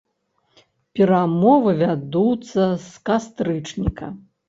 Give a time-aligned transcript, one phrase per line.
[0.99, 4.15] Перамовы вядуцца з кастрычніка.